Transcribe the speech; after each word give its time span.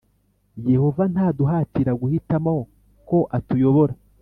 Yehova 0.71 1.03
ntaduhatira 1.13 1.91
guhitamo 2.01 2.53
ko 3.09 3.17
atuyobora 3.37 3.93